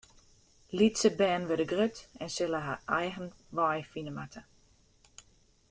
Lytse 0.71 1.09
bern 1.17 1.47
wurde 1.47 1.67
grut 1.73 1.99
en 2.19 2.31
sille 2.37 2.61
har 2.69 2.81
eigen 3.01 3.29
wei 3.61 3.83
fine 3.93 4.15
moatte. 4.17 4.43